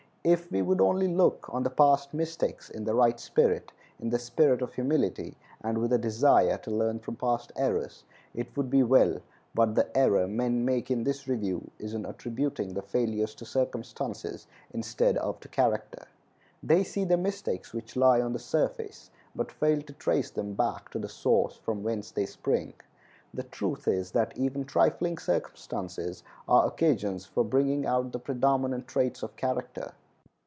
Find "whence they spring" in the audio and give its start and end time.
21.81-22.75